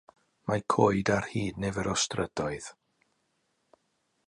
Mae 0.51 0.63
coed 0.73 1.11
ar 1.15 1.27
hyd 1.33 1.59
nifer 1.65 1.91
o 1.93 1.95
strydoedd. 2.05 2.73